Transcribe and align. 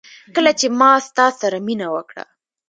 کله 0.35 0.51
چي 0.59 0.67
ما 0.79 0.91
ستا 1.07 1.25
سره 1.41 1.57
مينه 1.67 1.87
وکړه 1.95 2.23